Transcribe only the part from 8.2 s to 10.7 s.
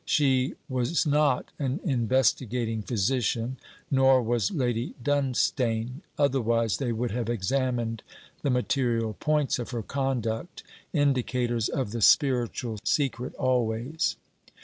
the material points of her conduct